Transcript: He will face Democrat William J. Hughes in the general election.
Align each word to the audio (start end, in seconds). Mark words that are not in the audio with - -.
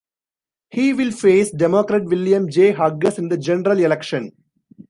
He 0.71 0.93
will 0.93 1.11
face 1.11 1.51
Democrat 1.51 2.05
William 2.05 2.49
J. 2.49 2.73
Hughes 2.73 3.19
in 3.19 3.29
the 3.29 3.37
general 3.37 3.77
election. 3.77 4.31